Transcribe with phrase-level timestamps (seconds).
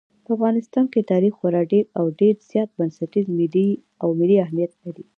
[0.25, 3.27] په افغانستان کې تاریخ خورا ډېر او ډېر زیات بنسټیز
[4.03, 5.03] او ملي اهمیت لري.